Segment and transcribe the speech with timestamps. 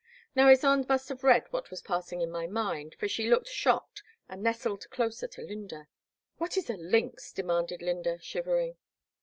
[0.35, 4.01] Now Ysonde must have read what was passing in my mind, for she looked shocked
[4.27, 5.89] and nestled closer to Lynda.
[6.37, 8.77] What is a lynx, '* demanded Lynda, shivering.